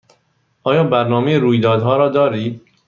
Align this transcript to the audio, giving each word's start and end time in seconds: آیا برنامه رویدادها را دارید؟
آیا 0.63 0.83
برنامه 0.83 1.39
رویدادها 1.39 1.97
را 1.97 2.09
دارید؟ 2.09 2.61